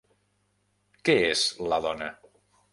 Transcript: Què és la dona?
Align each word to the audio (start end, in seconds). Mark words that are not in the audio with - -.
Què 1.09 1.17
és 1.29 1.45
la 1.69 1.81
dona? 1.87 2.11